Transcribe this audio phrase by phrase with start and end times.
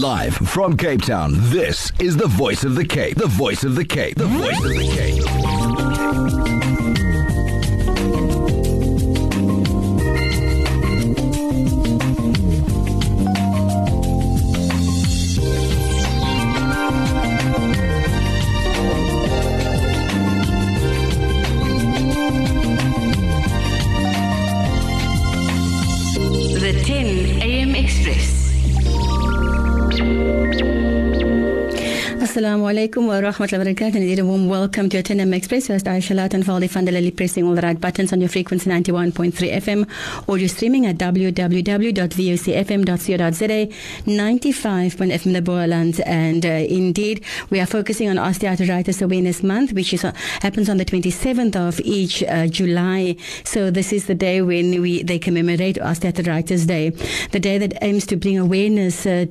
[0.00, 3.18] Live from Cape Town, this is the voice of the Cape.
[3.18, 4.16] The voice of the Cape.
[4.16, 5.24] The voice of the Cape.
[26.58, 28.39] The 10 AM Express.
[32.30, 33.96] Assalamu alaikum wa rahmatullahi wa barakatuh.
[33.96, 35.66] And a warm welcome to 10M Express.
[35.66, 39.84] First, Aisha Latan Faldi Fandalali pressing all the right buttons on your frequency 91.3 FM
[40.28, 43.66] or you're streaming at www.vocfm.co.za
[44.06, 46.00] 95.fm the Boerland.
[46.06, 50.76] And uh, indeed, we are focusing on Osteoarthritis Awareness Month, which is, uh, happens on
[50.76, 53.16] the 27th of each uh, July.
[53.42, 56.90] So this is the day when we they commemorate Osteoarthritis Day,
[57.32, 59.26] the day that aims to bring awareness uh,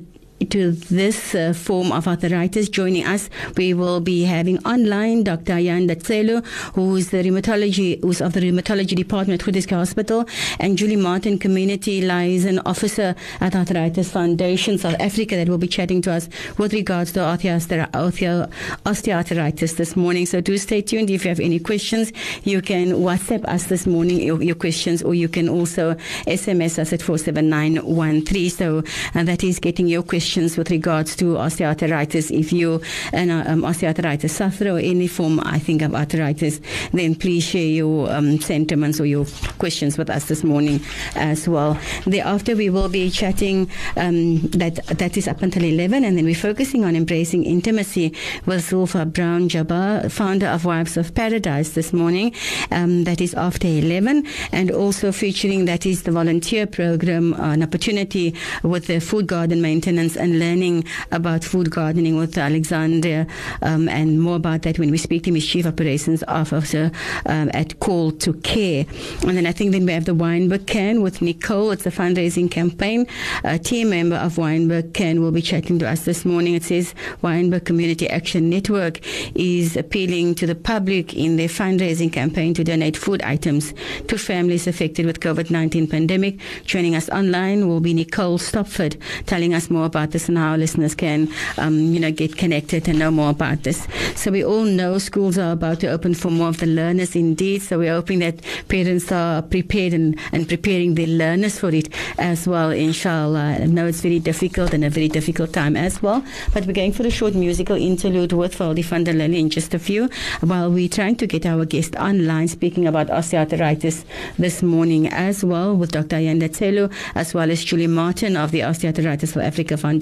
[0.48, 2.70] to this uh, form of arthritis.
[2.70, 5.52] Joining us, we will be having online Dr.
[5.52, 6.42] Ayanda Tselo,
[6.74, 10.26] who is the rheumatology, who's of the rheumatology department at Groote Schuur Hospital,
[10.58, 16.00] and Julie Martin, community liaison officer at Arthritis Foundation South Africa, that will be chatting
[16.02, 20.26] to us with regards to osteoarthritis this morning.
[20.26, 21.10] So do stay tuned.
[21.10, 22.12] If you have any questions,
[22.44, 25.94] you can WhatsApp us this morning your, your questions, or you can also
[26.26, 28.50] SMS us at 47913.
[28.50, 28.82] So
[29.14, 32.30] and that is getting your questions with regards to osteoarthritis.
[32.30, 32.80] If you
[33.12, 36.60] an um, osteoarthritis sufferer or any form, I think, of arthritis,
[36.92, 39.26] then please share your um, sentiments or your
[39.58, 40.80] questions with us this morning
[41.16, 41.76] as well.
[42.06, 46.34] Thereafter, we will be chatting um, that that is up until 11, and then we're
[46.34, 48.14] focusing on embracing intimacy
[48.46, 52.32] with Zulfa Brown Jabbar, founder of Wives of Paradise, this morning.
[52.70, 57.62] Um, that is after 11, and also featuring that is the volunteer program, uh, an
[57.62, 63.26] opportunity with the food garden maintenance and learning about food gardening with Alexander,
[63.62, 66.92] um, and more about that when we speak to him, chief operations officer
[67.26, 68.86] um, at Call to Care.
[69.26, 71.70] And then I think then we have the Wynberg Can with Nicole.
[71.70, 73.06] It's a fundraising campaign.
[73.44, 76.54] A team member of Wynberg Can will be chatting to us this morning.
[76.54, 79.00] It says Wynberg Community Action Network
[79.34, 83.74] is appealing to the public in their fundraising campaign to donate food items
[84.08, 86.38] to families affected with COVID-19 pandemic.
[86.64, 90.58] Joining us online will be Nicole Stopford, telling us more about this and how our
[90.58, 91.28] listeners can,
[91.58, 93.86] um, you know, get connected and know more about this.
[94.16, 97.62] So we all know schools are about to open for more of the learners indeed.
[97.62, 101.88] So we're hoping that parents are prepared and, and preparing their learners for it
[102.18, 103.58] as well, inshallah.
[103.60, 106.24] I know it's very difficult and a very difficult time as well.
[106.52, 109.74] But we're going for a short musical interlude with Valdi van der Lille in just
[109.74, 110.08] a few
[110.40, 114.04] while we're trying to get our guest online speaking about osteoarthritis
[114.38, 116.16] this morning as well with Dr.
[116.16, 119.99] Ayanda Tselo as well as Julie Martin of the Osteoarthritis for Africa Foundation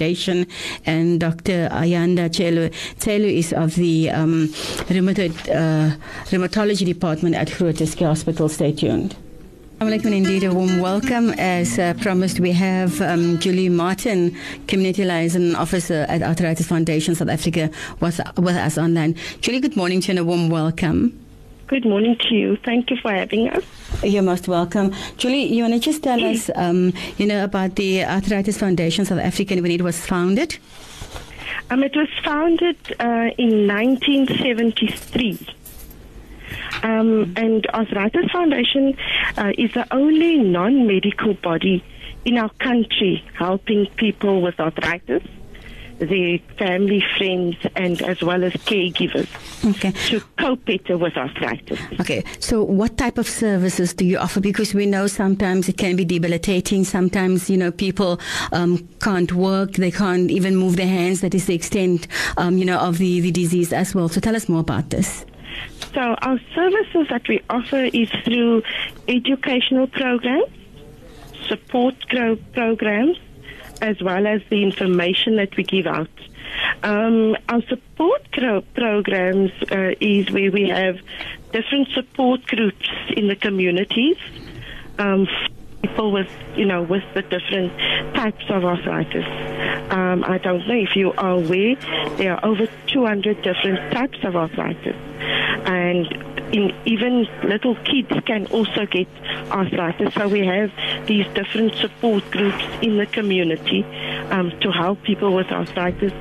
[0.87, 1.69] and Dr.
[1.71, 4.49] Ayanda Tselo, Tselo is of the um,
[4.89, 5.97] rheumatoid, uh,
[6.31, 8.49] rheumatology department at Groote Schuur Hospital.
[8.49, 9.17] Stay tuned.
[9.81, 11.31] Alaikum indeed a warm welcome.
[11.39, 17.29] As uh, promised, we have um, Julie Martin, Community Liaison Officer at Arthritis Foundation South
[17.29, 17.71] Africa,
[18.01, 19.15] with, with us online.
[19.41, 21.28] Julie, good morning to you and a warm welcome.
[21.69, 22.57] Good morning to you.
[22.57, 23.63] Thank you for having us.
[24.03, 24.95] You're most welcome.
[25.19, 29.19] Julie, you want to just tell us, um, you know, about the Arthritis Foundation South
[29.19, 30.59] Africa and when it was founded?
[31.69, 35.47] Um, it was founded uh, in 1973.
[36.83, 38.97] Um, and Arthritis Foundation
[39.37, 41.85] uh, is the only non-medical body
[42.25, 45.23] in our country helping people with arthritis,
[45.99, 49.27] their family, friends, and as well as caregivers
[49.65, 49.91] Okay.
[50.09, 51.81] to cope better with arthritis.
[52.01, 54.41] Okay, so what type of services do you offer?
[54.41, 56.85] Because we know sometimes it can be debilitating.
[56.85, 58.21] Sometimes, you know, people
[58.53, 61.21] um, can't work, they can't even move their hands.
[61.21, 62.07] That is the extent,
[62.37, 64.09] um, you know, of the, the disease as well.
[64.09, 65.25] So tell us more about this.
[65.95, 68.63] So our services that we offer is through
[69.09, 70.47] educational programs,
[71.49, 73.17] support gro- programs,
[73.81, 76.09] as well as the information that we give out.
[76.83, 78.23] Um, our support
[78.75, 80.99] programs uh, is where we have
[81.53, 84.17] different support groups in the communities.
[84.99, 85.29] Um,
[85.83, 87.77] people with, you know, with the different
[88.15, 89.25] types of arthritis.
[89.93, 91.77] Um, I don't know if you are aware,
[92.17, 94.97] there are over 200 different types of arthritis.
[95.67, 96.07] And
[96.53, 99.09] in, even little kids can also get
[99.51, 100.15] arthritis.
[100.15, 100.71] So we have
[101.07, 103.85] these different support groups in the community
[104.31, 106.13] um, to help people with arthritis,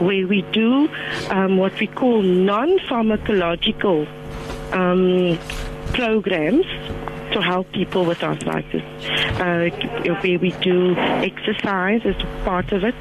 [0.00, 0.88] where we do
[1.30, 4.06] um, what we call non-pharmacological
[4.72, 5.38] um,
[5.92, 6.66] programs
[7.32, 8.82] to help people with arthritis.
[9.40, 9.68] Uh,
[10.22, 12.94] where we do exercise as part of it,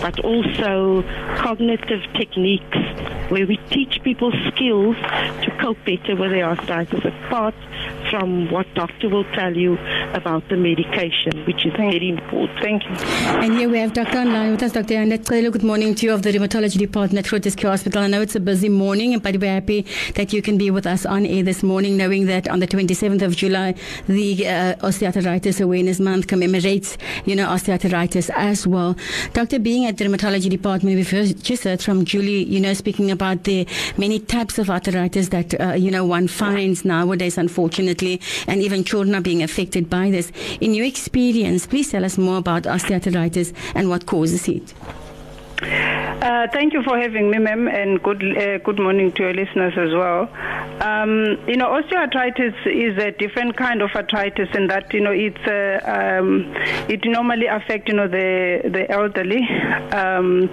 [0.00, 1.02] but also
[1.36, 2.78] cognitive techniques
[3.30, 4.96] where we teach people skills
[5.44, 7.54] to cope better with their arthritis apart
[8.10, 9.78] from what doctor will tell you
[10.14, 12.58] about the medication, which is very important.
[12.60, 12.90] Thank you.
[12.90, 14.18] And here we have Dr.
[14.18, 14.94] online with us, Dr.
[14.94, 15.52] Annette Celo.
[15.52, 18.02] Good morning to you of the Rheumatology Department at Groote Schuur Hospital.
[18.02, 19.86] I know it's a busy morning, but we're happy
[20.16, 23.22] that you can be with us on air this morning, knowing that on the 27th
[23.22, 23.74] of July,
[24.08, 28.96] the uh, Osteoarthritis Awareness Month commemorates, you know, osteoarthritis as well.
[29.34, 33.19] Doctor, being at the Rheumatology Department, we've just heard from Julie, you know, speaking about
[33.20, 38.82] the many types of arthritis that, uh, you know, one finds nowadays, unfortunately, and even
[38.84, 40.32] children are being affected by this.
[40.60, 44.74] In your experience, please tell us more about osteoarthritis and what causes it.
[46.10, 49.72] Uh, thank you for having me, ma'am, and good uh, good morning to your listeners
[49.78, 50.28] as well.
[50.82, 55.46] Um, you know, osteoarthritis is a different kind of arthritis in that you know it's
[55.46, 56.52] uh, um,
[56.88, 59.40] it normally affects you know the the elderly
[59.92, 60.48] um,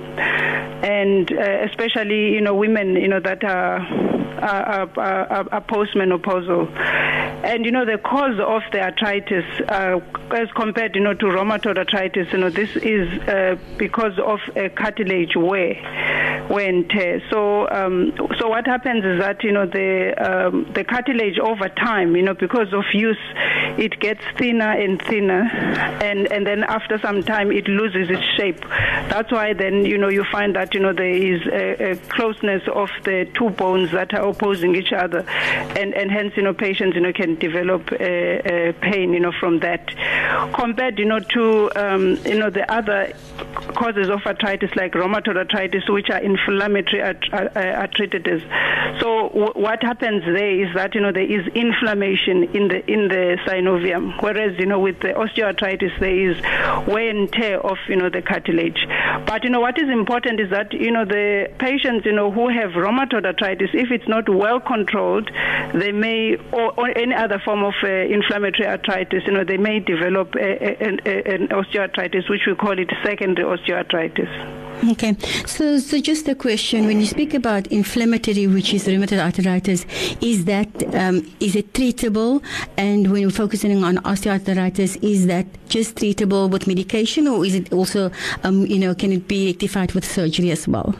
[0.83, 3.79] and uh, especially you know women you know that are
[4.39, 6.67] are postmenopausal.
[7.43, 9.99] And you know the cause of the arthritis, uh,
[10.31, 14.69] as compared you know to rheumatoid arthritis, you know this is uh, because of a
[14.69, 15.75] cartilage wear,
[16.49, 17.21] wear and tear.
[17.29, 22.15] So um, so what happens is that you know the um, the cartilage over time,
[22.15, 23.17] you know, because of use,
[23.77, 25.43] it gets thinner and thinner,
[26.01, 28.61] and and then after some time it loses its shape.
[29.09, 32.63] That's why then you know you find that you know there is a, a closeness
[32.73, 37.01] of the two bones that opposing each other, and and hence you know patients you
[37.01, 39.87] know can develop uh, uh, pain you know from that.
[40.53, 43.13] Compared you know to um, you know the other
[43.75, 48.41] causes of arthritis like rheumatoid arthritis, which are inflammatory arthritis.
[48.99, 53.07] So w- what happens there is that you know there is inflammation in the in
[53.07, 56.41] the synovium, whereas you know with the osteoarthritis there is
[56.87, 58.85] wear and tear of you know the cartilage.
[59.25, 62.49] But you know what is important is that you know the patients you know who
[62.49, 65.29] have rheumatoid arthritis, if not well controlled,
[65.73, 69.79] they may or, or any other form of uh, inflammatory arthritis, you know they may
[69.79, 74.57] develop a, a, a, an osteoarthritis, which we call it secondary osteoarthritis.
[74.91, 75.17] Okay,
[75.47, 79.85] so so just a question: when you speak about inflammatory, which is rheumatoid arthritis,
[80.21, 82.43] is that um, is it treatable?
[82.77, 87.73] And when you're focusing on osteoarthritis, is that just treatable with medication, or is it
[87.73, 88.11] also,
[88.43, 90.93] um, you know, can it be rectified with surgery as well?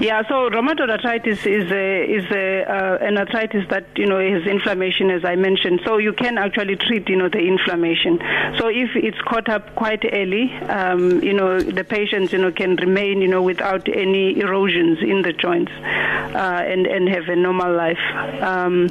[0.00, 4.44] Yeah, so rheumatoid arthritis is a, is a, uh, an arthritis that you know has
[4.46, 5.82] inflammation, as I mentioned.
[5.84, 8.18] So you can actually treat you know the inflammation.
[8.58, 12.74] So if it's caught up quite early, um, you know the patients you know can
[12.76, 17.72] remain you know without any erosions in the joints uh, and and have a normal
[17.74, 18.02] life.
[18.42, 18.88] Um,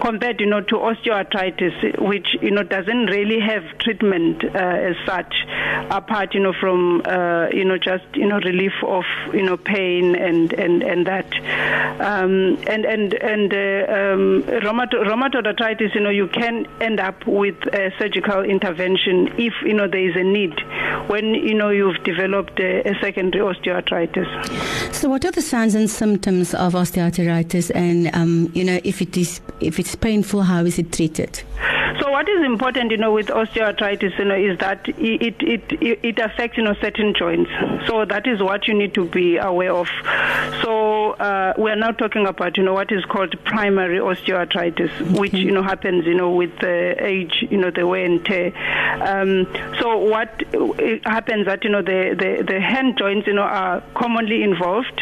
[0.00, 5.34] compared you know to osteoarthritis, which you know doesn't really have treatment uh, as such,
[5.90, 9.04] apart you know from uh, you know just you know relief of
[9.34, 11.32] you know pain and and and that
[12.00, 17.56] um, and and and uh, um, rheumatoid, arthritis you know you can end up with
[17.72, 20.54] a surgical intervention if you know there is a need
[21.08, 25.90] when you know you've developed a, a secondary osteoarthritis So, what are the signs and
[25.90, 30.78] symptoms of osteoarthritis, and um, you know, if it is if it's painful, how is
[30.78, 31.42] it treated?
[32.16, 36.18] What is important, you know, with osteoarthritis, you know, is that it it it, it
[36.18, 37.50] affects, you know, certain joints.
[37.86, 39.86] So that is what you need to be aware of.
[40.62, 45.32] So uh, we are now talking about, you know, what is called primary osteoarthritis, which
[45.32, 48.52] you know happens, you know, with the age, you know, the wear and tear.
[49.02, 49.46] Um,
[49.80, 50.42] so what
[51.04, 55.00] happens that you know the, the the hand joints, you know, are commonly involved,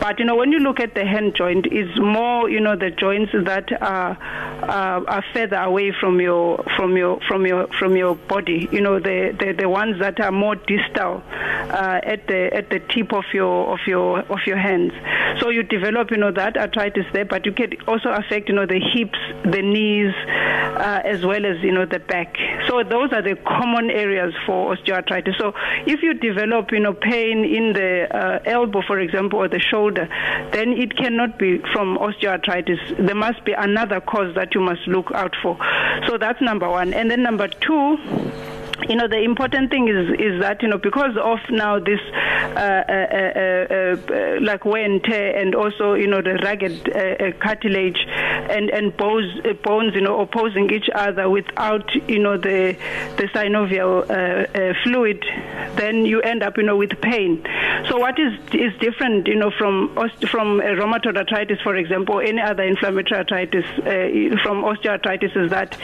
[0.00, 2.90] but you know when you look at the hand joint, it's more, you know, the
[2.90, 4.16] joints that are
[4.62, 8.68] uh, are further away from your from your from your from your body.
[8.70, 12.80] You know, the the, the ones that are more distal uh, at the at the
[12.80, 14.92] tip of your of your of your hands.
[15.40, 18.66] So you develop, you know, that arthritis there, but you can also affect, you know,
[18.66, 20.14] the hips, the knees,
[20.74, 22.36] uh, as well as you know the back.
[22.68, 25.38] So those are the common areas for osteoarthritis.
[25.38, 25.52] So
[25.86, 30.08] if you develop, you know, pain in the uh, elbow, for example, or the shoulder,
[30.52, 33.06] then it cannot be from osteoarthritis.
[33.06, 35.56] There must be another cause that you must look out for.
[36.08, 36.92] So that's number one.
[36.92, 37.96] And then number two
[38.88, 42.58] you know the important thing is is that you know because of now this uh,
[42.58, 47.32] uh, uh, uh, like wear and tear and also you know the ragged uh, uh,
[47.40, 48.06] cartilage
[48.50, 52.76] and and bones uh, bones you know opposing each other without you know the
[53.16, 55.24] the synovial uh, uh, fluid
[55.76, 57.42] then you end up, you know, with pain.
[57.88, 59.94] So what is is different, you know, from
[60.28, 65.76] from rheumatoid arthritis, for example, or any other inflammatory arthritis uh, from osteoarthritis is that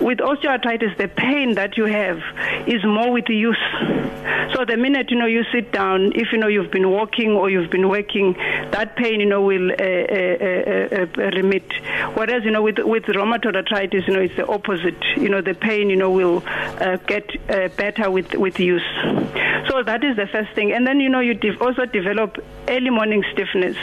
[0.00, 2.18] with osteoarthritis, the pain that you have
[2.66, 3.56] is more with use.
[4.54, 7.50] So the minute you know you sit down, if you know you've been walking or
[7.50, 8.34] you've been working,
[8.72, 11.70] that pain you know will uh, remit.
[12.14, 15.02] Whereas you know with with rheumatoid arthritis, you know it's the opposite.
[15.16, 18.84] You know the pain you know will uh, get uh, better with with use.
[19.68, 22.36] So that is the first thing, and then you know you de- also develop
[22.68, 23.76] early morning stiffness.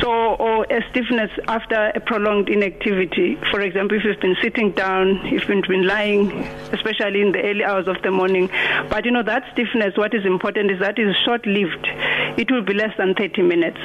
[0.00, 3.36] So or a stiffness after a prolonged inactivity.
[3.50, 6.30] For example, if you've been sitting down, if you've been lying,
[6.72, 8.48] especially in the early hours of the morning.
[8.88, 9.96] But you know that stiffness.
[9.96, 11.86] What is important is that is short-lived.
[12.36, 13.78] It will be less than 30 minutes.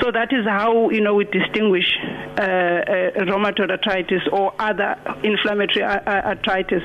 [0.00, 5.84] So that is how you know we distinguish uh, uh, rheumatoid arthritis or other inflammatory
[5.84, 6.82] ar- ar- arthritis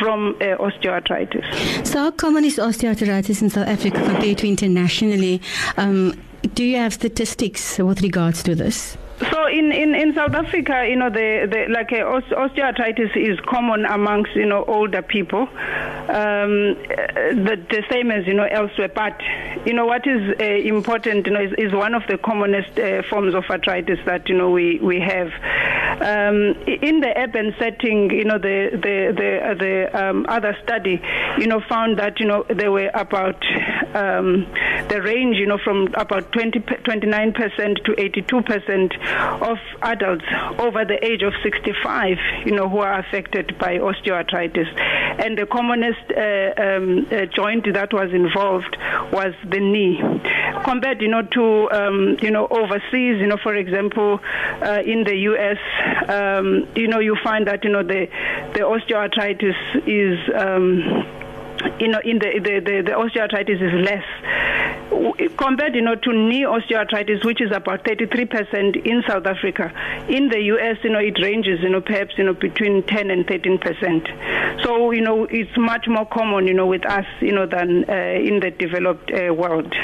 [0.00, 1.86] from uh, osteoarthritis.
[1.86, 5.40] So, how common is osteoarthritis in South Africa compared to internationally?
[5.76, 6.14] Um,
[6.54, 8.96] do you have statistics with regards to this?
[9.20, 13.84] So in, in, in South Africa, you know, the, the like uh, osteoarthritis is common
[13.84, 18.90] amongst you know older people, um, the, the same as you know elsewhere.
[18.94, 19.20] But
[19.66, 23.02] you know what is uh, important, you know, is, is one of the commonest uh,
[23.10, 25.32] forms of arthritis that you know we we have.
[25.98, 31.02] Um, in the urban setting, you know, the the the, uh, the um, other study,
[31.38, 33.44] you know, found that you know there were about
[33.94, 34.46] um,
[34.88, 38.94] the range, you know, from about 20, 29 percent to 82 percent
[39.42, 40.24] of adults
[40.58, 44.66] over the age of 65, you know, who are affected by osteoarthritis.
[45.24, 48.76] And the commonest uh, um, uh, joint that was involved
[49.12, 50.00] was the knee.
[50.64, 54.20] Compared, you know, to, um, you know, overseas, you know, for example,
[54.62, 55.58] uh, in the U.S.,
[56.08, 58.08] um, you know, you find that, you know, the,
[58.54, 61.27] the osteoarthritis is, um,
[61.80, 64.04] you know, in the, the, the, the osteoarthritis is less
[65.36, 69.72] compared, you know, to knee osteoarthritis, which is about 33% in South Africa.
[70.08, 73.26] In the U.S., you know, it ranges, you know, perhaps, you know, between 10 and
[73.26, 74.64] 13%.
[74.64, 77.92] So, you know, it's much more common, you know, with us, you know, than uh,
[77.92, 79.74] in the developed uh, world.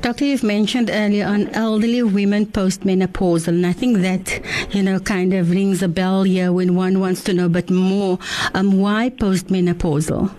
[0.00, 4.40] Doctor, you've mentioned earlier on elderly women postmenopausal, and I think that,
[4.74, 7.70] you know, kind of rings a bell here when one wants to know a bit
[7.70, 8.18] more.
[8.54, 10.34] Um, why postmenopausal?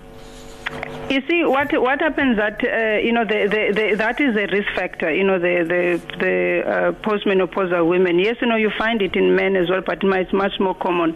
[1.10, 4.46] You see, what what happens that uh, you know the, the, the, that is a
[4.52, 5.10] risk factor.
[5.10, 8.20] You know the the, the uh, postmenopausal women.
[8.20, 11.16] Yes, you know you find it in men as well, but it's much more common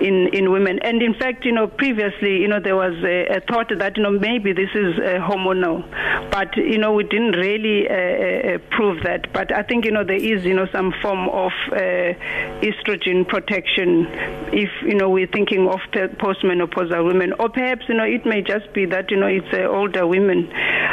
[0.00, 0.78] in in women.
[0.82, 4.04] And in fact, you know previously, you know there was a, a thought that you
[4.04, 5.82] know maybe this is uh, hormonal,
[6.30, 9.32] but you know we didn't really uh, uh, prove that.
[9.32, 12.14] But I think you know there is you know some form of uh,
[12.62, 14.06] estrogen protection
[14.52, 18.72] if you know we're thinking of postmenopausal women, or perhaps you know it may just
[18.72, 20.50] be that you know it's uh, older women.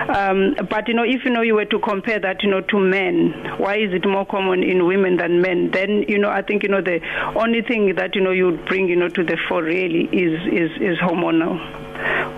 [0.10, 2.80] Um, but you know, if you know you were to compare that, you know, to
[2.80, 5.72] men, why is it more common in women than men?
[5.72, 7.00] Then you know, I think you know the
[7.36, 10.40] only thing that you know you would bring you know to the fore really is
[10.48, 11.60] is is hormonal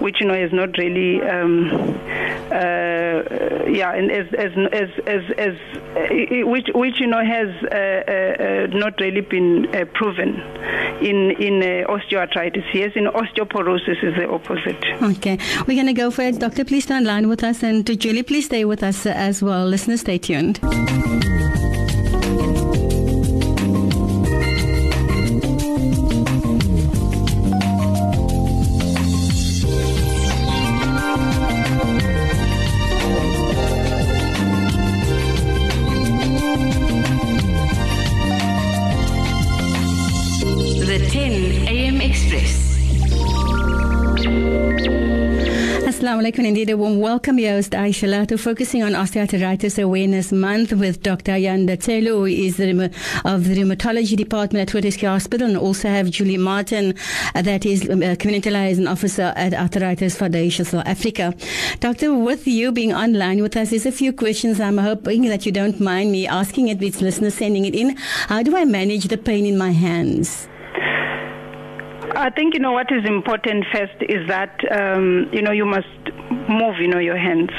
[0.02, 1.70] which you know is not really um,
[2.52, 5.54] uh, yeah and as as as as, as
[5.96, 10.34] uh, which which you know has uh, uh, not really been uh, proven
[11.02, 16.12] in in uh, osteoarthritis yes in osteoporosis is the opposite Okay, we're going to go
[16.12, 16.40] for it.
[16.40, 19.66] Doctor, please stay online with us, and Julie, please stay with us as well.
[19.66, 20.60] Listeners, stay tuned.
[46.32, 47.40] Alaikum, indeed a warm welcome.
[47.40, 51.34] Your host Aisha Lato, focusing on Osteoarthritis Awareness Month with Dr.
[51.34, 52.90] Yanda Telu, who is the,
[53.26, 56.96] of the Rheumatology Department at Fortescue Hospital, and also have Julie Martin,
[57.36, 61.36] uh, that is uh, Community Liaison Officer at Arthritis Foundation South Africa.
[61.82, 65.52] Doctor, with you being online with us, there's a few questions I'm hoping that you
[65.52, 67.98] don't mind me asking it, with listeners sending it in.
[67.98, 70.48] How do I manage the pain in my hands?
[72.16, 75.88] I think you know what is important first is that um, you know you must
[76.52, 77.50] move you know your hands.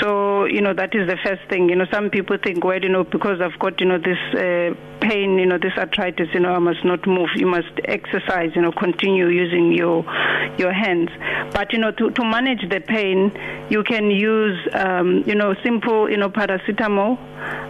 [0.00, 1.68] So you know that is the first thing.
[1.68, 4.74] You know some people think well you know because I've got you know this uh,
[5.00, 7.28] pain you know this arthritis you know I must not move.
[7.36, 10.04] You must exercise you know continue using your
[10.58, 11.10] your hands.
[11.52, 13.32] But you know to, to manage the pain
[13.70, 17.18] you can use um, you know simple you know paracetamol.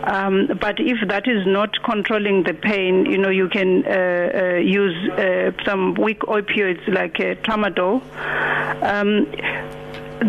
[0.04, 3.90] Um, but if that is not controlling the pain, you know, you can uh,
[4.35, 8.02] uh, use uh, some weak opioids like uh, tramadol.
[8.83, 9.26] Um,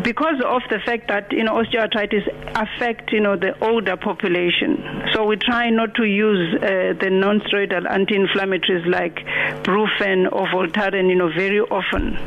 [0.01, 5.25] because of the fact that you know osteoarthritis affect you know the older population, so
[5.25, 9.15] we try not to use uh, the non-steroidal anti-inflammatories like
[9.63, 12.17] Brufen or Voltaren, you know, very often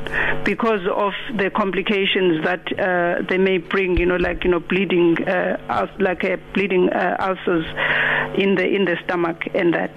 [0.44, 5.16] because of the complications that uh, they may bring, you know, like you know bleeding,
[5.26, 7.66] uh, like a bleeding uh, ulcers
[8.34, 9.94] in the in the stomach and that.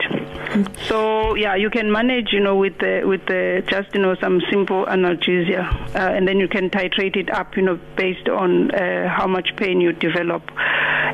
[0.87, 4.41] So yeah, you can manage, you know, with the with the just you know some
[4.51, 9.09] simple analgesia, uh, and then you can titrate it up, you know, based on uh,
[9.09, 10.43] how much pain you develop.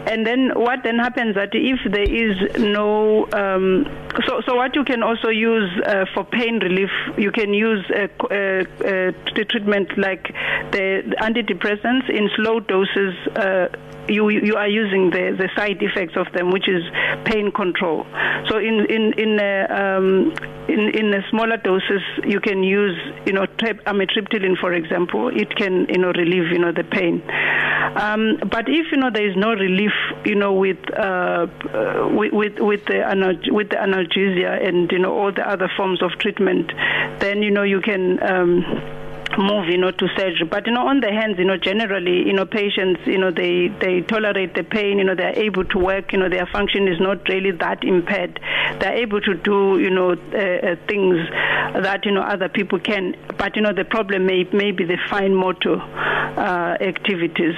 [0.08, 3.86] And then what then happens that if there is no, um,
[4.28, 8.10] so so what you can also use uh, for pain relief, you can use a,
[8.32, 10.24] a, a treatment like
[10.72, 13.16] the antidepressants in slow doses.
[14.08, 16.84] Uh, you you are using the, the side effects of them, which is
[17.26, 18.06] pain control.
[18.50, 20.34] So in in in uh, um,
[20.68, 25.30] in, in uh, smaller doses, you can use you know trip, amitriptyline, for example.
[25.30, 27.22] It can you know relieve you know the pain.
[27.96, 29.94] Um, but if you know there is no relief,
[30.26, 31.48] you know with uh,
[32.12, 33.02] with, with with the
[33.52, 36.72] with the analgesia and you know all the other forms of treatment,
[37.20, 38.22] then you know you can.
[38.24, 38.95] Um,
[39.38, 42.34] move you know to surgery but you know on the hands you know generally you
[42.34, 46.12] know patients you know they they tolerate the pain you know they're able to work
[46.12, 48.40] you know their function is not really that impaired
[48.80, 51.18] they're able to do you know uh, uh, things
[51.84, 54.98] that you know other people can but you know the problem may may be the
[55.10, 57.56] fine motor uh, activities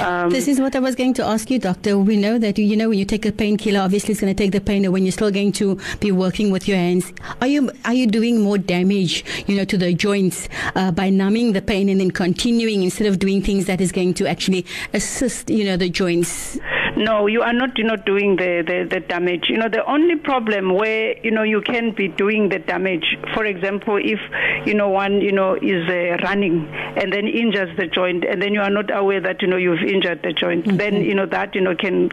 [0.00, 2.76] um, this is what I was going to ask you doctor we know that you
[2.76, 5.12] know when you take a painkiller obviously it's going to take the pain when you're
[5.12, 9.24] still going to be working with your hands are you are you doing more damage
[9.46, 13.18] you know to the joints uh, by numbing the pain and then continuing instead of
[13.18, 16.58] doing things that is going to actually assist, you know, the joints?
[16.96, 19.44] No, you are not, you know, doing the, the, the damage.
[19.48, 23.44] You know, the only problem where, you know, you can be doing the damage, for
[23.44, 24.20] example, if,
[24.66, 28.54] you know, one, you know, is uh, running and then injures the joint and then
[28.54, 30.78] you are not aware that, you know, you've injured the joint, mm-hmm.
[30.78, 32.10] then, you know, that, you know, can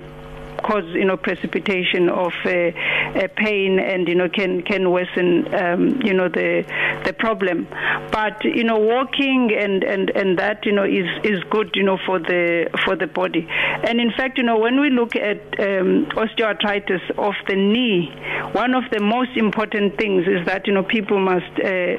[0.63, 6.01] cause you know precipitation of uh, uh, pain and you know can can worsen um,
[6.03, 6.63] you know the
[7.05, 7.67] the problem.
[8.11, 11.97] But you know walking and and and that you know is is good you know
[12.05, 13.47] for the for the body.
[13.49, 18.11] And in fact you know when we look at um, osteoarthritis of the knee
[18.53, 21.97] one of the most important things is that you know people must uh,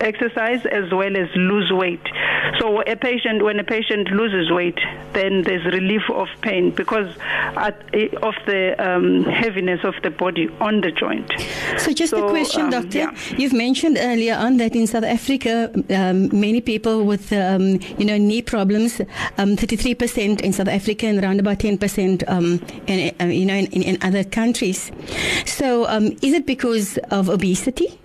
[0.00, 2.02] exercise as well as lose weight.
[2.58, 4.78] So a patient, when a patient loses weight,
[5.12, 7.08] then there's relief of pain because
[7.56, 11.30] of the um, heaviness of the body on the joint.
[11.78, 12.98] So just so, a question, um, doctor.
[12.98, 13.16] Yeah.
[13.36, 18.18] You've mentioned earlier on that in South Africa, um, many people with um, you know
[18.18, 19.00] knee problems,
[19.38, 23.82] 33% um, in South Africa and around about 10% um, in, uh, you know in,
[23.82, 24.90] in, other countries.
[25.46, 25.86] So
[26.22, 27.98] is it because of obesity?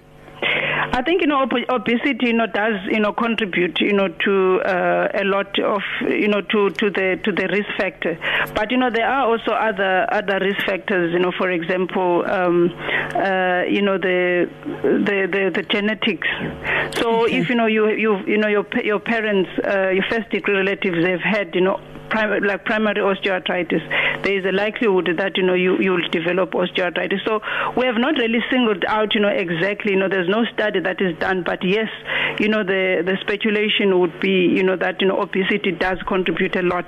[0.94, 4.62] I think you know ob- obesity you know does you know contribute you know to
[4.66, 8.18] uh, a lot of you know to to the to the risk factor,
[8.56, 11.14] but you know there are also other other risk factors.
[11.14, 12.74] You know, for example, um,
[13.16, 14.50] uh, you know the,
[14.84, 16.28] the the the genetics.
[17.00, 17.38] So okay.
[17.38, 20.98] if you know you you you know your your parents uh, your first degree relatives
[21.04, 25.54] they've had you know prim- like primary osteoarthritis, there is a likelihood that you know
[25.54, 27.24] you you will develop osteoarthritis.
[27.26, 27.42] So
[27.76, 31.02] we have not really singled out you know exactly you know there's no study that
[31.02, 31.90] is done, but yes,
[32.40, 36.56] you know the the speculation would be you know that you know obesity does contribute
[36.56, 36.86] a lot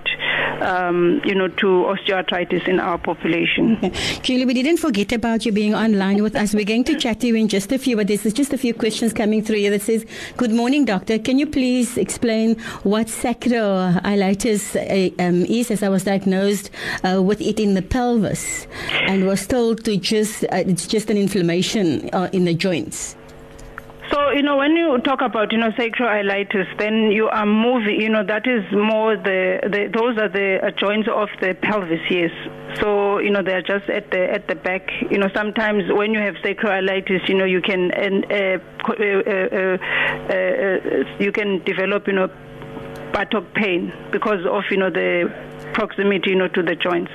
[0.61, 3.77] um, you know to osteoarthritis in our population.
[3.83, 4.19] Okay.
[4.21, 6.53] Julie, we didn't forget about you being online with us.
[6.53, 8.73] We're going to chat to you in just a few, but there's just a few
[8.73, 10.05] questions coming through here that says,
[10.37, 11.17] "Good morning, doctor.
[11.19, 16.69] Can you please explain what sacroiliitis uh, um, is as I was diagnosed
[17.03, 21.17] uh, with it in the pelvis and was told to just, uh, it's just an
[21.17, 23.15] inflammation uh, in the joints.
[24.11, 28.09] So, you know, when you talk about, you know, sacroiliitis, then you are moving, you
[28.09, 32.31] know, that is more the, the those are the uh, joints of the pelvis, yes.
[32.79, 34.89] So, you know, they're just at the at the back.
[35.11, 38.57] You know, sometimes when you have sacroiliitis, you know, you can and uh,
[38.89, 39.77] uh, uh,
[40.33, 42.29] uh, you can develop, you know,
[43.11, 45.31] buttock pain because of you know the
[45.73, 47.11] proximity you know to the joints.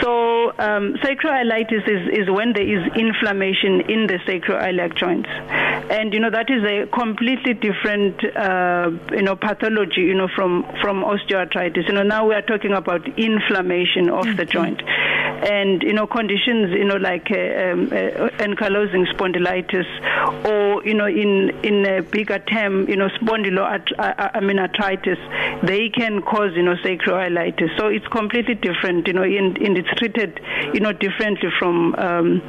[0.00, 5.28] So um, sacroiliitis is, is when there is inflammation in the sacroiliac joints,
[5.90, 10.64] and you know that is a completely different uh, you know pathology you know from
[10.80, 11.86] from osteoarthritis.
[11.86, 16.70] You know now we are talking about inflammation of the joint, and you know conditions
[16.72, 19.86] you know like uh, um, uh, ankylosing spondylitis,
[20.46, 24.58] or you know in in a bigger term you know spondyloarthritis, I mean
[25.62, 27.76] they can cause you know sacroiliitis.
[27.78, 30.40] So it's completely different you know in in its treated,
[30.72, 32.40] you know, differently from um,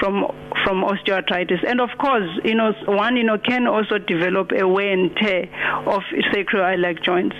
[0.00, 0.26] from
[0.64, 1.64] from osteoarthritis.
[1.66, 5.44] And of course, you know, one you know can also develop a wear and tear
[5.86, 7.36] of sacroiliac joints.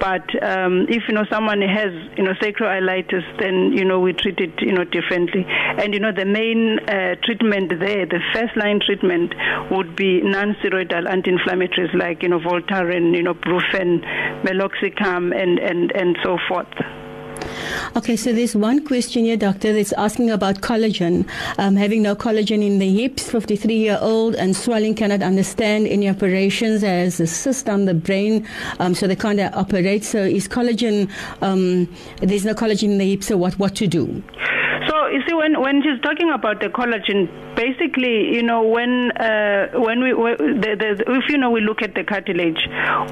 [0.00, 4.38] But um, if you know someone has you know sacroiliitis, then you know we treat
[4.38, 5.44] it you know differently.
[5.48, 9.34] And you know the main uh, treatment there, the first line treatment
[9.70, 14.02] would be non-steroidal anti-inflammatories like you know Voltaren, you know Brufen,
[14.42, 17.03] Meloxicam, and and and so forth.
[17.96, 21.28] Okay, so there's one question here, doctor, that's asking about collagen.
[21.58, 26.08] Um, having no collagen in the hips, 53 year old, and swelling cannot understand any
[26.08, 28.46] operations, has a cyst on the brain,
[28.80, 30.04] um, so they can't operate.
[30.04, 31.10] So is collagen,
[31.42, 31.88] um,
[32.20, 34.22] there's no collagen in the hips, so what, what to do?
[35.14, 40.02] You see, when when she's talking about the collagen, basically, you know, when uh, when
[40.02, 42.58] we when the, the, if you know we look at the cartilage,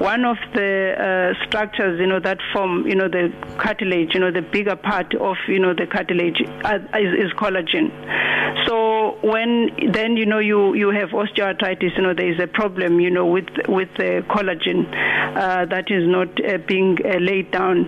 [0.01, 4.31] one of the uh, structures, you know, that form, you know, the cartilage, you know,
[4.31, 7.87] the bigger part of you know the cartilage uh, is, is collagen.
[9.23, 13.09] When then you know you you have osteoarthritis, you know, there is a problem, you
[13.09, 14.85] know, with with the collagen
[15.37, 17.87] uh, that is not uh, being uh, laid down.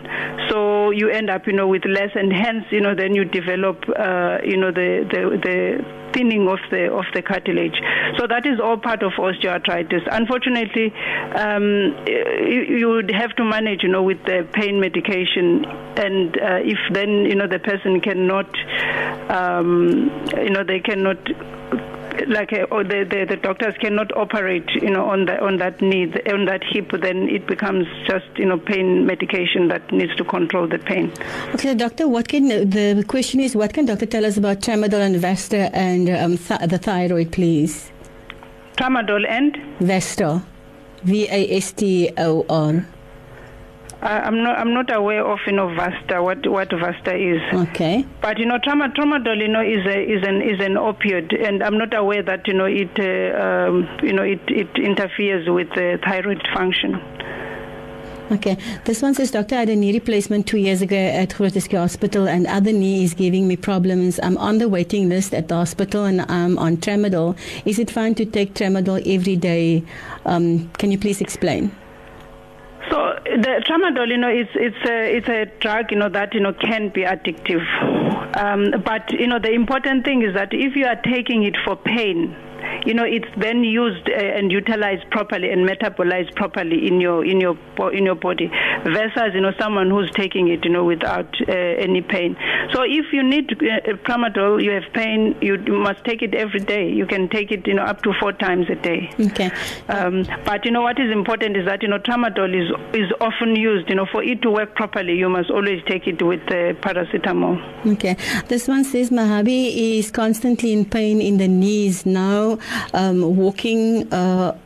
[0.49, 3.83] So you end up, you know, with less, and hence, you know, then you develop,
[3.99, 7.77] uh, you know, the the the thinning of the of the cartilage.
[8.17, 10.07] So that is all part of osteoarthritis.
[10.11, 10.93] Unfortunately,
[11.35, 15.65] um, you, would have to manage, you know, with the pain medication,
[15.97, 18.49] and uh, if then you know the person cannot,
[19.29, 21.19] um, you know, they cannot
[22.27, 26.05] like uh, the, the the doctors cannot operate you know on the on that knee
[26.31, 30.67] on that hip then it becomes just you know pain medication that needs to control
[30.67, 31.11] the pain
[31.53, 35.15] Okay, doctor, what can the question is what can doctor tell us about tramadol and
[35.17, 37.91] Vesta and um, th- the thyroid, please?
[38.77, 40.43] tramadol and Vestor,
[41.03, 42.85] V A S T O R.
[44.05, 48.05] I'm not I'm not aware of you know Vasta what what Vasta is Okay.
[48.21, 51.63] But you know, trauma, tramadol, you know, is a, is an is an opioid, and
[51.63, 55.69] I'm not aware that you know it uh, um, you know it, it interferes with
[55.75, 57.01] the thyroid function.
[58.31, 58.57] Okay.
[58.85, 61.77] This one says, Doctor, I had a knee replacement two years ago at Groote Schuur
[61.77, 64.19] Hospital and other knee is giving me problems.
[64.23, 67.37] I'm on the waiting list at the hospital and I'm on tramadol.
[67.65, 69.83] Is it fine to take tramadol every day?
[70.25, 71.69] Um, can you please explain?
[73.35, 76.53] The tramadol, you know, it's it's a it's a drug, you know, that you know
[76.53, 77.65] can be addictive.
[78.37, 81.75] Um, but you know, the important thing is that if you are taking it for
[81.75, 82.33] pain,
[82.85, 87.41] you know, it's then used uh, and utilized properly and metabolized properly in your in
[87.41, 87.57] your
[87.93, 88.47] in your body,
[88.83, 92.35] versus you know someone who's taking it, you know, without uh, any pain.
[92.73, 96.89] So if you need uh, tramadol, you have pain, you must take it every day.
[96.91, 99.09] You can take it, you know, up to four times a day.
[99.19, 99.51] Okay.
[99.89, 103.55] Um, but you know what is important is that you know tramadol is is often
[103.55, 103.89] used.
[103.89, 107.61] You know for it to work properly, you must always take it with uh, paracetamol.
[107.93, 108.15] Okay.
[108.47, 112.54] This one says Mahabi is constantly in pain in the knees now,
[112.93, 114.57] um, walking, uh,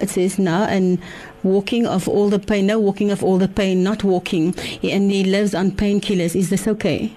[0.00, 0.98] it says now, and
[1.42, 5.24] walking of all the pain, no walking of all the pain, not walking, and he
[5.24, 6.34] lives on painkillers.
[6.34, 7.12] Is this okay?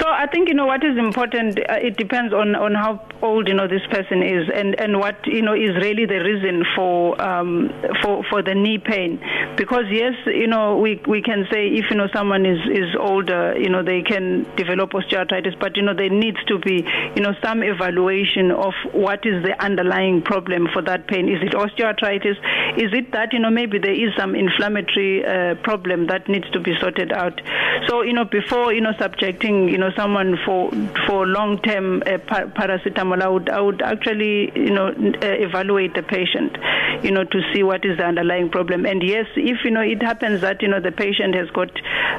[0.00, 1.58] So I think you know what is important.
[1.58, 5.16] Uh, it depends on on how old you know this person is, and and what
[5.26, 7.70] you know is really the reason for um,
[8.02, 9.20] for for the knee pain.
[9.56, 13.54] Because yes, you know we we can say if you know someone is is older,
[13.58, 17.34] you know they can develop osteoarthritis, but you know there needs to be you know
[17.44, 21.28] some evaluation of what is the underlying problem for that pain.
[21.28, 22.36] Is it osteoarthritis?
[22.80, 26.60] Is it that you know maybe there is some inflammatory uh, problem that needs to
[26.60, 27.40] be sorted out?
[27.88, 30.70] So you know before you know subjecting you know someone for
[31.06, 35.94] for long term uh, par- paracetamol, I would I would actually you know uh, evaluate
[35.94, 36.56] the patient,
[37.02, 38.86] you know to see what is the underlying problem.
[38.86, 41.70] And yes, if you know it happens that you know the patient has got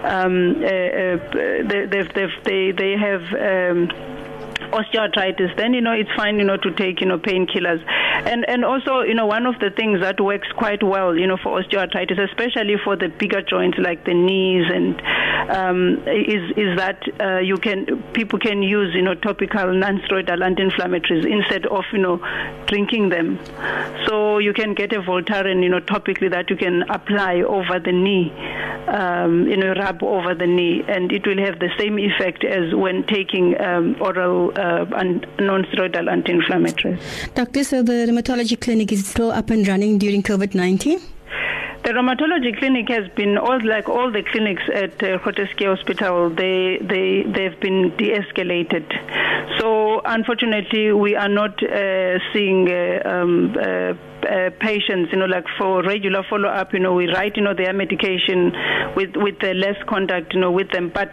[0.03, 1.17] um, uh, uh,
[1.67, 3.23] they they've, they they have.
[3.33, 4.12] Um,
[4.73, 7.83] osteoarthritis then you know it's fine you know to take you know painkillers.
[8.25, 11.37] And and also you know one of the things that works quite well you know
[11.37, 15.01] for osteoarthritis especially for the bigger joints like the knees and
[15.49, 21.25] um, is is that uh, you can people can use you know topical non-steroidal anti-inflammatories
[21.25, 22.17] instead of you know
[22.67, 23.39] drinking them.
[24.07, 27.91] So you can get a Voltaren you know topically that you can apply over the
[27.91, 28.31] knee
[28.87, 30.83] um, you know rub over the knee.
[30.87, 34.62] And it will have the same effect as when taking um, oral uh,
[35.01, 36.99] and non-steroidal anti-inflammatories
[37.35, 40.99] Doctor, so the rheumatology clinic is still up and running during COVID 19?
[41.83, 46.29] The rheumatology clinic has been all like all the clinics at uh, Hospital.
[46.29, 48.85] They they they've been de-escalated.
[49.59, 53.57] So unfortunately, we are not uh, seeing uh, um,
[54.25, 57.43] uh, uh, patients, you know, like for regular follow up, you know, we write, you
[57.43, 58.51] know, their medication
[58.95, 60.91] with with the less contact, you know, with them.
[60.93, 61.11] But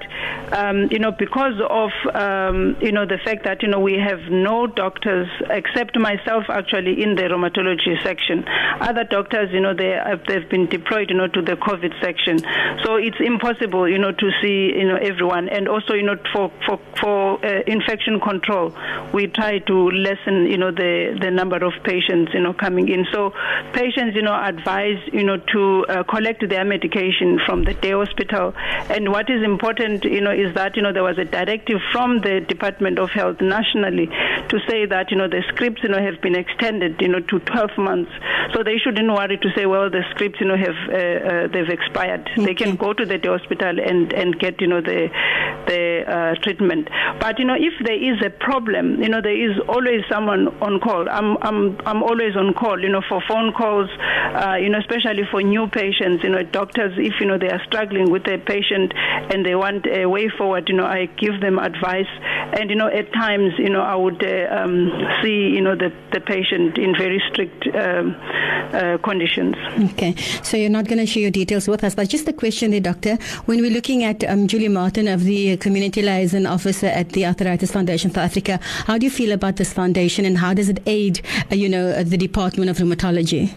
[0.53, 4.21] um, you know, because of um, you know the fact that you know we have
[4.31, 8.45] no doctors except myself actually in the rheumatology section.
[8.81, 12.39] Other doctors, you know, they have, they've been deployed, you know, to the COVID section.
[12.85, 15.49] So it's impossible, you know, to see, you know, everyone.
[15.49, 18.75] And also, you know, for for for uh, infection control,
[19.13, 23.00] we try to lessen, you know, the the number of patients, you know, coming in.
[23.13, 23.33] So
[23.73, 28.53] patients, you know, advise, you know, to uh, collect their medication from the day hospital.
[28.91, 32.21] And what is important, you know, is that you know there was a directive from
[32.21, 36.21] the Department of Health nationally to say that you know the scripts, you know, have
[36.21, 38.13] been extended, you know, to 12 months.
[38.55, 41.69] So they shouldn't worry to say, well, the scripts, you know, have uh, uh, they've
[41.69, 42.29] expired.
[42.33, 42.45] Okay.
[42.45, 45.09] They can go to the day hospital and and get, you know, the
[45.67, 46.89] the uh, treatment.
[47.21, 50.81] But you know, if there is a problem, you know, there is always someone on
[50.81, 51.09] call.
[51.09, 53.89] I'm I'm I'm always on call, you know, for phone calls,
[54.35, 56.23] uh, you know, especially for new patients.
[56.23, 58.93] You know, doctors, if you know they are struggling with a patient
[59.33, 62.11] and they want a way forward, you know, I give them advice.
[62.59, 64.91] And you know, at times, you know, I would uh, um,
[65.23, 68.17] see, you know, the the patient in very strict um,
[68.73, 69.57] uh, conditions.
[69.93, 72.71] Okay, so you're not going to share your details with us, but just a question
[72.71, 73.17] there, doctor.
[73.47, 77.73] When we're looking at um, Julie Martin of the Community Liaison Officer at the Arthritis
[77.73, 81.21] Foundation South Africa, how do you feel about this foundation and how does it aid,
[81.51, 83.55] uh, you know, the Department of Rheumatology?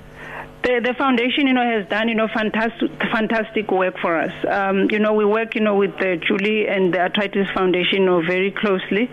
[0.64, 4.32] The, the foundation, you know, has done, you know, fantastic, fantastic work for us.
[4.48, 8.06] Um, you know, we work, you know, with the Julie and the Arthritis Foundation, you
[8.06, 9.10] know, very closely.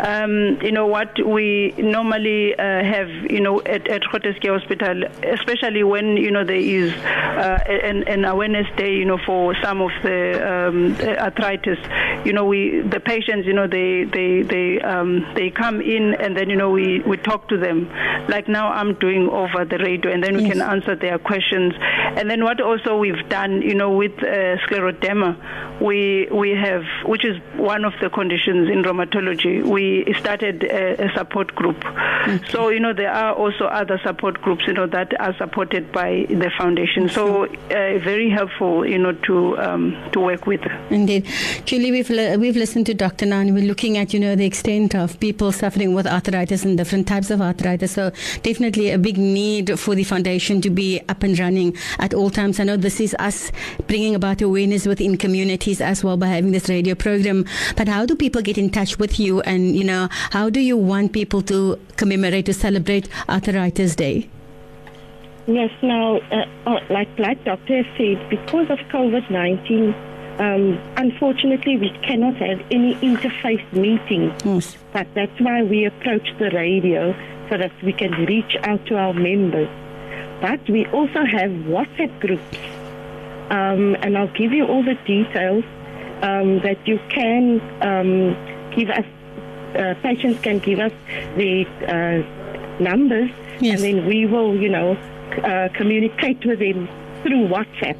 [0.00, 5.82] Um, you know, what we normally uh, have, you know, at, at Groote Hospital, especially
[5.82, 9.90] when, you know, there is uh, an, an awareness day, you know, for some of
[10.02, 11.78] the um, arthritis,
[12.24, 16.34] you know, we, the patients, you know, they, they, they, um, they come in and
[16.34, 17.90] then, you know, we, we talk to them.
[18.28, 20.52] Like now I'm doing over the radio and then we yes.
[20.52, 21.74] can answer answer their questions.
[22.16, 27.24] And then what also we've done, you know, with uh, scleroderma, we we have, which
[27.24, 31.84] is one of the conditions in rheumatology, we started a, a support group.
[31.84, 32.40] Okay.
[32.50, 36.26] So you know there are also other support groups, you know, that are supported by
[36.28, 37.08] the foundation.
[37.08, 40.60] So uh, very helpful, you know, to um, to work with.
[40.90, 41.26] Indeed,
[41.64, 43.26] Julie, we've we've listened to Dr.
[43.26, 43.54] Nan.
[43.54, 47.30] We're looking at you know the extent of people suffering with arthritis and different types
[47.30, 47.92] of arthritis.
[47.92, 52.12] So definitely a big need for the foundation to be be up and running at
[52.12, 52.60] all times.
[52.60, 53.50] I know this is us
[53.86, 57.46] bringing about awareness within communities as well by having this radio program.
[57.76, 59.40] But how do people get in touch with you?
[59.42, 64.28] And, you know, how do you want people to commemorate, to celebrate Arthritis Day?
[65.46, 67.84] Yes, now, uh, oh, like, like Dr.
[67.96, 69.94] said, because of COVID 19,
[70.38, 74.32] um, unfortunately, we cannot have any interface meetings.
[74.44, 74.76] Yes.
[74.92, 77.14] But that's why we approach the radio
[77.48, 79.68] so that we can reach out to our members.
[80.44, 82.58] But we also have WhatsApp groups,
[83.48, 85.64] um, and I'll give you all the details
[86.20, 88.36] um, that you can um,
[88.76, 89.06] give us.
[89.74, 90.92] Uh, patients can give us
[91.38, 93.80] the uh, numbers, yes.
[93.80, 94.98] and then we will, you know,
[95.42, 96.88] uh, communicate with them
[97.22, 97.96] through WhatsApp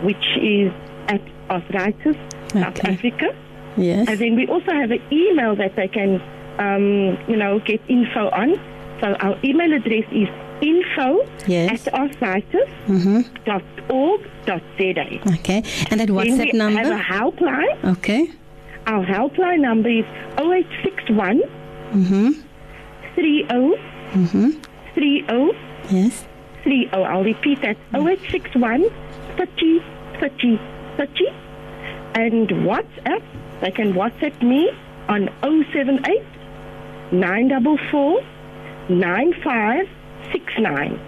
[0.03, 0.73] which is
[1.09, 2.61] at Arthritis okay.
[2.61, 3.35] South Africa.
[3.77, 4.09] Yes.
[4.09, 6.21] And then we also have an email that they can,
[6.59, 8.55] um, you know, get info on.
[9.01, 10.29] So our email address is
[10.61, 11.87] info yes.
[11.87, 12.91] at arthritis.org.za.
[14.87, 15.35] Mm-hmm.
[15.35, 15.63] Okay.
[15.91, 16.83] And that WhatsApp number?
[16.83, 17.85] have a helpline.
[17.99, 18.31] Okay.
[18.87, 20.05] Our helpline number is
[20.39, 21.43] 0861
[21.93, 22.31] mm-hmm.
[23.15, 24.51] 30 mm-hmm.
[24.95, 25.25] 30
[25.91, 26.27] yes.
[26.65, 26.91] 30.
[26.93, 27.77] I'll repeat that.
[27.95, 28.91] 0861
[29.41, 29.81] 30
[30.21, 30.61] 30
[30.99, 31.27] 30.
[32.15, 33.23] And WhatsApp,
[33.63, 34.71] they can WhatsApp me
[35.09, 36.23] on 078
[37.13, 38.21] 944
[38.91, 41.01] 9569.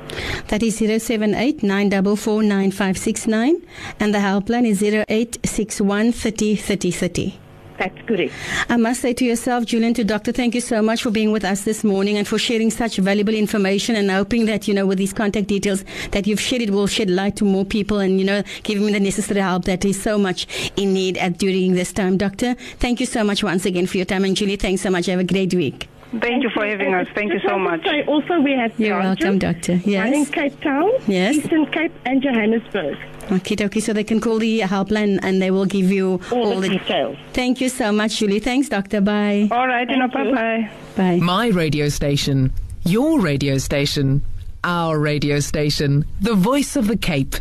[0.49, 3.61] That is 078 944 9569.
[4.01, 7.39] And the helpline is 0861 30 30 30.
[7.83, 8.33] That's correct.
[8.69, 11.45] I must say to yourself, Julian, to Doctor, thank you so much for being with
[11.45, 14.99] us this morning and for sharing such valuable information and hoping that, you know, with
[14.99, 18.25] these contact details that you've shared, it will shed light to more people and, you
[18.25, 21.93] know, give them the necessary help that is so much in need at during this
[21.93, 22.17] time.
[22.17, 24.25] Doctor, thank you so much once again for your time.
[24.25, 25.07] And Julie, thanks so much.
[25.07, 25.89] Have a great week.
[26.21, 27.09] Thank you for having us.
[27.17, 27.85] Thank you so much.
[28.07, 29.79] also, we have You're welcome, Doctor.
[29.79, 31.37] One in Cape Town, Yes.
[31.37, 32.97] Eastern Cape, and Johannesburg.
[33.31, 33.81] Okay, dokie.
[33.81, 37.17] So they can call the helpline and they will give you All, the details.
[37.33, 38.41] Thank you so much, Julie.
[38.41, 39.01] Thanks, Doctor.
[39.01, 39.49] Bye.
[39.51, 40.71] All right, you know, bye bye.
[40.97, 41.17] Bye.
[41.23, 42.53] My radio station.
[42.85, 44.23] Your radio station.
[44.65, 46.05] Our radio station.
[46.21, 47.37] The voice of the Cape.